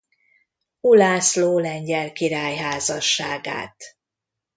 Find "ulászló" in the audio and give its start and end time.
0.79-1.59